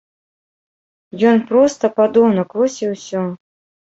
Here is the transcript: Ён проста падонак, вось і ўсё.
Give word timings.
Ён 1.31 1.37
проста 1.51 1.91
падонак, 1.99 2.49
вось 2.61 2.79
і 2.85 2.89
ўсё. 2.95 3.21